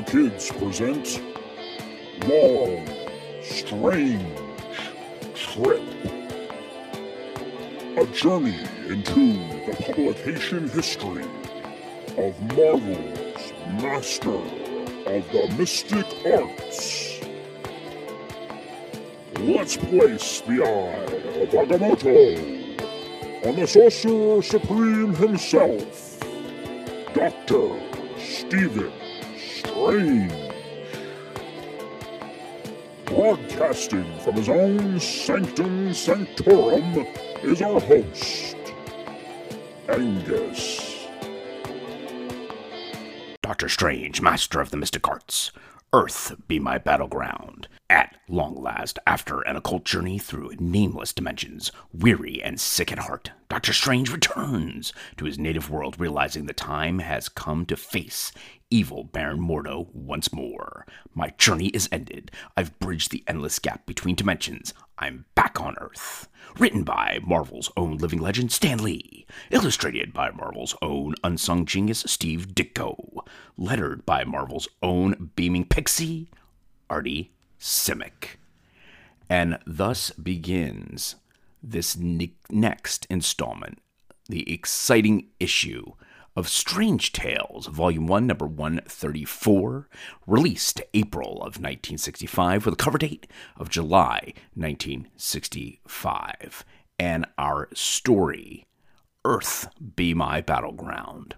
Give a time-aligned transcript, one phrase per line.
[0.00, 1.20] the Kids present
[2.26, 2.88] Long,
[3.42, 4.36] Strange
[5.34, 5.82] Trip.
[7.98, 8.58] A journey
[8.88, 9.32] into
[9.66, 11.24] the publication history
[12.16, 13.52] of Marvel's
[13.82, 14.40] master
[15.06, 17.20] of the mystic arts.
[19.38, 26.20] Let's place the eye of Agamotto on the Sorcerer Supreme himself,
[27.12, 27.78] Dr.
[28.18, 28.92] Stephen
[29.90, 30.32] Strange.
[33.06, 37.06] Broadcasting from his own sanctum sanctorum
[37.42, 38.56] is our host,
[39.88, 41.08] Angus.
[43.42, 45.50] Doctor Strange, master of the mystic arts,
[45.92, 47.66] Earth be my battleground.
[47.90, 53.32] At long last, after an occult journey through nameless dimensions, weary and sick at heart,
[53.48, 58.30] Doctor Strange returns to his native world, realizing the time has come to face
[58.70, 60.86] evil Baron Mordo once more.
[61.14, 62.30] My journey is ended.
[62.56, 64.72] I've bridged the endless gap between dimensions.
[64.96, 66.28] I'm back on Earth.
[66.60, 69.26] Written by Marvel's own living legend Stan Lee.
[69.50, 73.26] Illustrated by Marvel's own unsung genius Steve Ditko.
[73.56, 76.30] Lettered by Marvel's own beaming pixie
[76.88, 78.36] Artie Simek.
[79.28, 81.16] And thus begins
[81.62, 83.78] this ne- next installment,
[84.28, 85.92] the exciting issue
[86.36, 89.88] of Strange Tales, Volume 1, Number 134,
[90.26, 96.64] released April of 1965 with a cover date of July 1965.
[96.98, 98.64] And our story,
[99.24, 101.34] Earth Be My Battleground.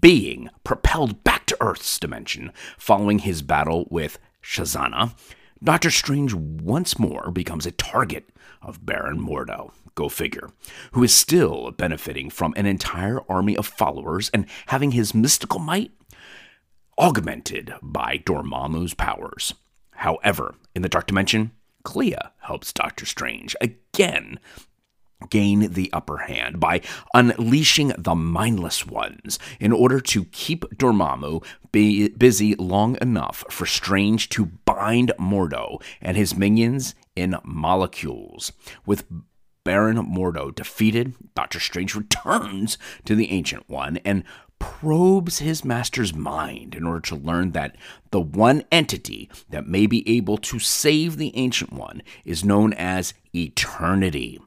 [0.00, 5.14] Being propelled back to Earth's dimension following his battle with Shazana,
[5.62, 8.28] Doctor Strange once more becomes a target
[8.60, 10.50] of Baron Mordo, go figure,
[10.92, 15.92] who is still benefiting from an entire army of followers and having his mystical might
[16.98, 19.54] augmented by Dormammu's powers.
[19.92, 21.52] However, in the Dark Dimension,
[21.82, 24.38] Clea helps Doctor Strange again
[25.30, 26.80] gain the upper hand by
[27.12, 34.28] unleashing the mindless ones in order to keep Dormammu be busy long enough for Strange
[34.30, 38.52] to bind Mordo and his minions in molecules.
[38.86, 39.04] With
[39.64, 42.76] Baron Mordo defeated, Doctor Strange returns
[43.06, 44.24] to the Ancient One and
[44.58, 47.76] probes his master's mind in order to learn that
[48.10, 53.14] the one entity that may be able to save the Ancient One is known as
[53.34, 54.40] Eternity.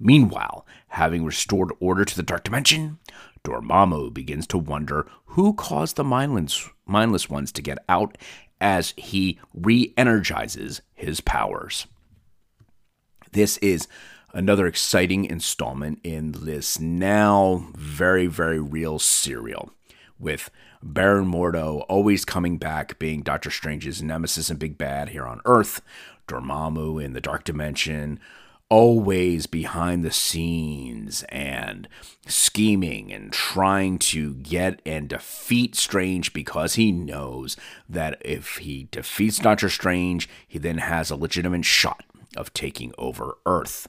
[0.00, 2.98] Meanwhile, having restored order to the Dark Dimension,
[3.44, 8.16] Dormammu begins to wonder who caused the mindless, mindless ones to get out
[8.60, 11.86] as he re energizes his powers.
[13.32, 13.88] This is
[14.32, 19.72] another exciting installment in this now very, very real serial
[20.18, 20.50] with
[20.82, 25.80] Baron Mordo always coming back, being Doctor Strange's nemesis and big bad here on Earth,
[26.26, 28.20] Dormammu in the Dark Dimension,
[28.70, 31.88] always behind the scenes and
[32.26, 37.56] scheming and trying to get and defeat Strange because he knows
[37.88, 42.04] that if he defeats Doctor Strange, he then has a legitimate shot
[42.36, 43.88] of taking over Earth.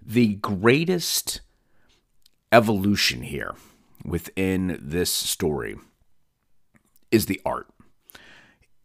[0.00, 1.40] The greatest
[2.52, 3.54] evolution here
[4.04, 5.76] within this story
[7.10, 7.66] is the art.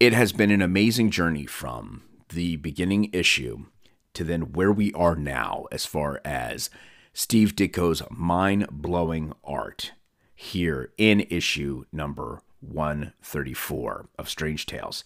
[0.00, 3.66] It has been an amazing journey from the beginning issue
[4.14, 6.70] to then where we are now as far as
[7.12, 9.92] Steve Ditko's mind blowing art
[10.34, 15.04] here in issue number 134 of Strange Tales.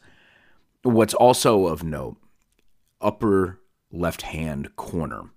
[0.82, 2.16] What's also of note,
[3.00, 3.60] upper
[3.90, 5.30] left hand corner,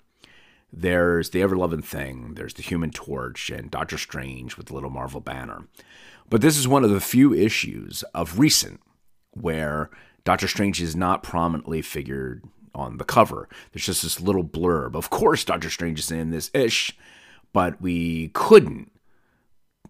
[0.71, 4.89] there's the ever loving thing, there's the human torch, and Doctor Strange with the little
[4.89, 5.67] Marvel banner.
[6.29, 8.81] But this is one of the few issues of recent
[9.31, 9.89] where
[10.25, 12.43] Doctor Strange is not prominently figured
[12.77, 13.49] on the cover.
[13.71, 14.95] There's just this little blurb.
[14.95, 16.95] Of course, Doctor Strange is in this ish,
[17.51, 18.91] but we couldn't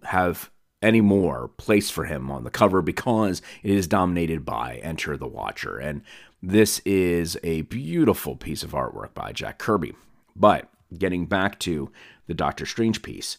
[0.03, 0.49] have
[0.81, 5.27] any more place for him on the cover because it is dominated by Enter the
[5.27, 5.77] Watcher.
[5.77, 6.01] And
[6.41, 9.93] this is a beautiful piece of artwork by Jack Kirby.
[10.35, 11.91] But getting back to
[12.27, 13.37] the Doctor Strange piece,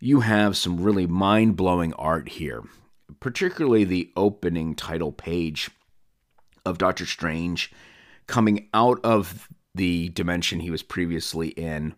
[0.00, 2.62] you have some really mind blowing art here,
[3.20, 5.70] particularly the opening title page
[6.64, 7.70] of Doctor Strange
[8.26, 11.94] coming out of the dimension he was previously in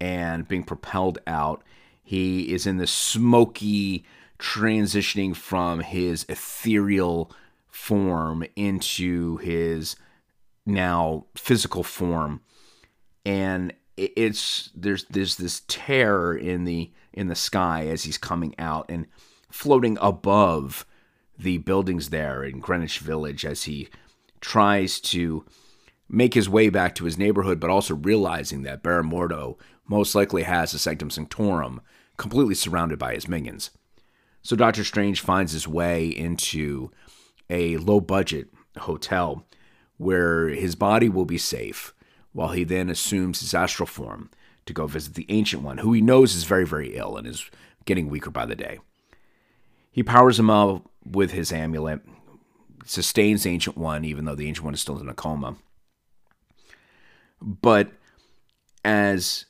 [0.00, 1.62] and being propelled out.
[2.02, 4.04] He is in the smoky,
[4.38, 7.32] transitioning from his ethereal
[7.68, 9.96] form into his
[10.66, 12.40] now physical form.
[13.24, 18.86] And it's there's there's this terror in the in the sky as he's coming out
[18.88, 19.06] and
[19.50, 20.86] floating above
[21.38, 23.88] the buildings there in Greenwich Village as he
[24.42, 25.46] tries to
[26.08, 29.56] make his way back to his neighborhood, but also realizing that Baron Mordo
[29.88, 31.80] most likely has a Sanctum Sanctorum
[32.18, 33.70] completely surrounded by his minions.
[34.42, 36.90] So Doctor Strange finds his way into
[37.48, 39.46] a low budget hotel
[39.96, 41.94] where his body will be safe
[42.32, 44.30] while he then assumes his astral form
[44.66, 47.48] to go visit the Ancient One, who he knows is very, very ill and is
[47.84, 48.80] getting weaker by the day.
[49.90, 52.00] He powers him up with his amulet,
[52.84, 55.56] sustains the Ancient One, even though the Ancient One is still in a coma.
[57.40, 57.92] But
[58.84, 59.46] as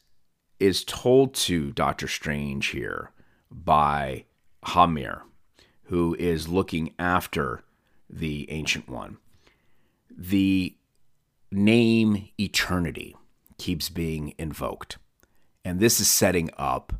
[0.58, 3.10] is told to Doctor Strange here
[3.50, 4.24] by
[4.64, 5.22] Hamir,
[5.84, 7.62] who is looking after
[8.08, 9.18] the Ancient One,
[10.10, 10.76] the
[11.50, 13.16] name Eternity
[13.58, 14.98] keeps being invoked.
[15.64, 16.92] And this is setting up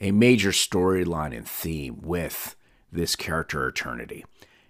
[0.00, 2.54] a major storyline and theme with
[2.92, 4.24] this character Eternity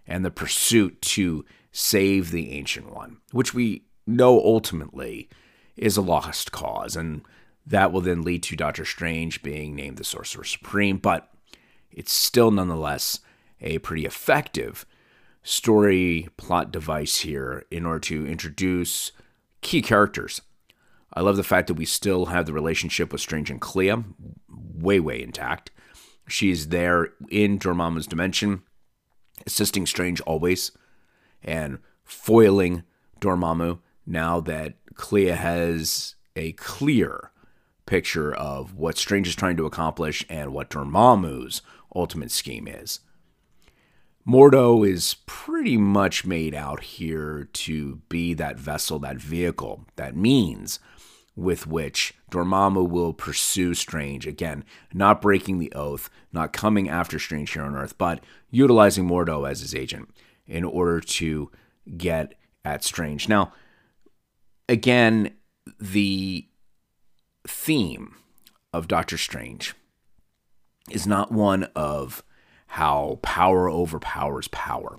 [0.08, 5.28] and the pursuit to save the Ancient One, which we know ultimately
[5.76, 6.96] is a lost cause.
[6.96, 7.22] And
[7.66, 10.96] that will then lead to Doctor Strange being named the Sorcerer Supreme.
[10.96, 11.30] But
[11.92, 13.20] it's still nonetheless
[13.60, 14.86] a pretty effective
[15.42, 19.12] story plot device here in order to introduce
[19.60, 20.40] key characters.
[21.12, 23.94] I love the fact that we still have the relationship with Strange and Clea
[24.48, 25.70] way, way intact.
[26.28, 28.62] She's there in Dormammu's dimension,
[29.46, 30.72] assisting Strange always
[31.42, 32.82] and foiling
[33.20, 37.30] Dormammu now that Clea has a clear
[37.86, 41.62] picture of what Strange is trying to accomplish and what Dormammu's
[41.94, 43.00] ultimate scheme is.
[44.26, 50.80] Mordo is pretty much made out here to be that vessel, that vehicle, that means
[51.38, 54.26] with which Dormammu will pursue Strange.
[54.26, 59.48] Again, not breaking the oath, not coming after Strange here on Earth, but utilizing Mordo
[59.48, 60.10] as his agent
[60.48, 61.50] in order to
[61.96, 63.28] get at Strange.
[63.28, 63.52] Now,
[64.68, 65.30] again,
[65.80, 66.48] the
[67.46, 68.16] theme
[68.72, 69.74] of Doctor Strange
[70.90, 72.24] is not one of
[72.66, 74.98] how power overpowers power.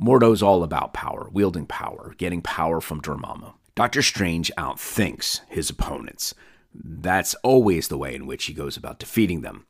[0.00, 3.54] Mordo's all about power, wielding power, getting power from Dormammu.
[3.80, 6.34] Doctor Strange outthinks his opponents.
[6.74, 9.64] That's always the way in which he goes about defeating them.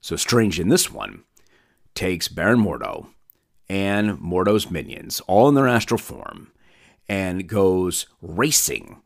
[0.00, 1.24] So Strange in this one
[1.94, 3.08] takes Baron Mordo
[3.68, 6.50] and Mordo's minions, all in their astral form,
[7.10, 9.02] and goes racing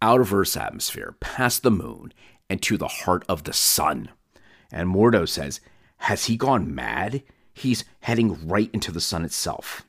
[0.00, 2.12] out of Earth's atmosphere, past the moon,
[2.48, 4.08] and to the heart of the sun.
[4.70, 5.60] And Mordo says,
[5.96, 7.24] Has he gone mad?
[7.52, 9.84] He's heading right into the sun itself.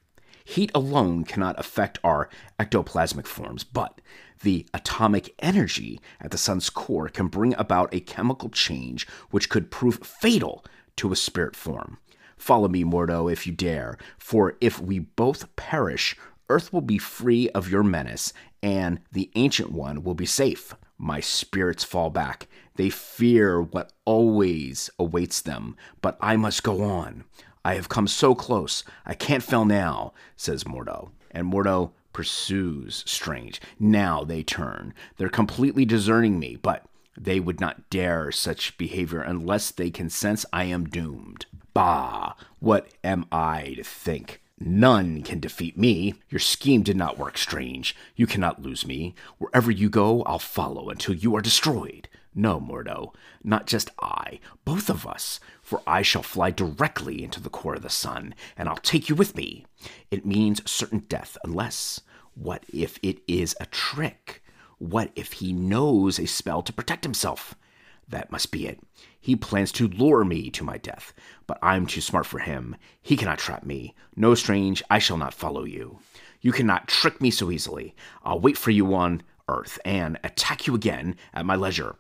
[0.51, 2.27] Heat alone cannot affect our
[2.59, 4.01] ectoplasmic forms, but
[4.43, 9.71] the atomic energy at the sun's core can bring about a chemical change which could
[9.71, 10.65] prove fatal
[10.97, 11.99] to a spirit form.
[12.35, 16.17] Follow me, Mordo, if you dare, for if we both perish,
[16.49, 20.75] Earth will be free of your menace, and the Ancient One will be safe.
[20.97, 22.49] My spirits fall back.
[22.75, 27.23] They fear what always awaits them, but I must go on.
[27.63, 28.83] I have come so close.
[29.05, 31.11] I can't fail now, says Mordo.
[31.31, 33.61] And Mordo pursues Strange.
[33.79, 34.93] Now they turn.
[35.17, 36.85] They're completely deserting me, but
[37.17, 41.45] they would not dare such behavior unless they can sense I am doomed.
[41.73, 42.33] Bah!
[42.59, 44.41] What am I to think?
[44.59, 46.15] None can defeat me.
[46.29, 47.95] Your scheme did not work, Strange.
[48.15, 49.15] You cannot lose me.
[49.39, 52.07] Wherever you go, I'll follow until you are destroyed.
[52.33, 57.49] No, Mordo, not just I, both of us, for I shall fly directly into the
[57.49, 59.65] core of the sun, and I'll take you with me.
[60.09, 62.01] It means certain death, unless.
[62.33, 64.41] What if it is a trick?
[64.77, 67.55] What if he knows a spell to protect himself?
[68.07, 68.79] That must be it.
[69.19, 71.13] He plans to lure me to my death,
[71.47, 72.77] but I'm too smart for him.
[73.01, 73.93] He cannot trap me.
[74.15, 75.99] No, strange, I shall not follow you.
[76.39, 77.93] You cannot trick me so easily.
[78.23, 81.95] I'll wait for you on Earth and attack you again at my leisure.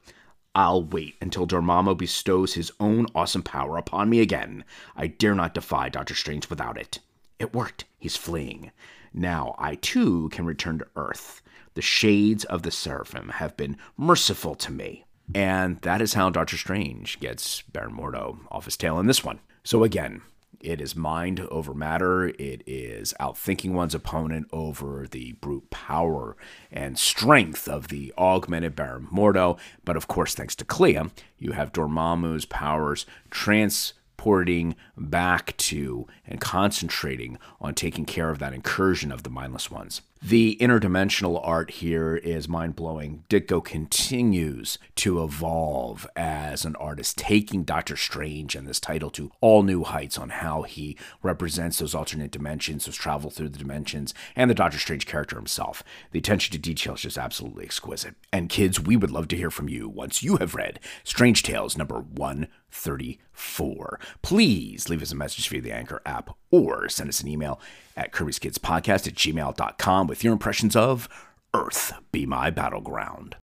[0.53, 4.65] I'll wait until Dormammu bestows his own awesome power upon me again.
[4.95, 6.99] I dare not defy Doctor Strange without it.
[7.39, 7.85] It worked.
[7.97, 8.71] He's fleeing.
[9.13, 11.41] Now I too can return to Earth.
[11.73, 15.05] The shades of the Seraphim have been merciful to me.
[15.33, 19.39] And that is how Doctor Strange gets Baron Mordo off his tail in this one.
[19.63, 20.21] So again,
[20.63, 22.27] it is mind over matter.
[22.27, 26.35] It is outthinking one's opponent over the brute power
[26.71, 29.57] and strength of the augmented Baron Mordo.
[29.83, 31.01] But of course, thanks to Clea,
[31.37, 39.11] you have Dormammu's powers transporting back to and concentrating on taking care of that incursion
[39.11, 40.01] of the mindless ones.
[40.23, 43.23] The interdimensional art here is mind blowing.
[43.27, 49.63] Ditko continues to evolve as an artist, taking Doctor Strange and this title to all
[49.63, 54.47] new heights on how he represents those alternate dimensions, those travel through the dimensions, and
[54.47, 55.81] the Doctor Strange character himself.
[56.11, 58.13] The attention to detail is just absolutely exquisite.
[58.31, 61.79] And kids, we would love to hear from you once you have read Strange Tales
[61.79, 63.99] number 134.
[64.21, 67.59] Please leave us a message via the Anchor app or send us an email
[67.97, 71.09] at Kirby's Kids Podcast at gmail.com with your impressions of
[71.53, 73.35] Earth Be My Battleground.